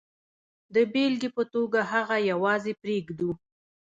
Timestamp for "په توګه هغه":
1.37-2.17